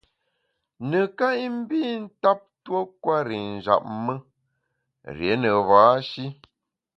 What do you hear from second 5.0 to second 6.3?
rié ne ba-shi.